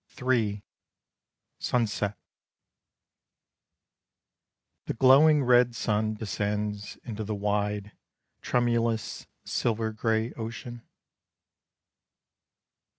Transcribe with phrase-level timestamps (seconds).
[0.19, 0.63] III.
[1.59, 2.15] SUNSET.
[4.87, 7.91] The glowing red sun descends Into the wide,
[8.41, 10.81] tremulous Silver gray ocean.